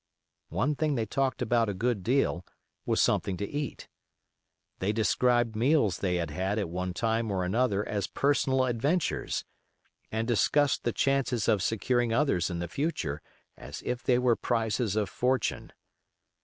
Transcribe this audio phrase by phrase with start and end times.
[0.49, 2.43] One thing they talked about a good deal
[2.87, 3.87] was something to eat.
[4.79, 9.45] They described meals they had had at one time or another as personal adventures,
[10.11, 13.21] and discussed the chances of securing others in the future
[13.55, 15.71] as if they were prizes of fortune.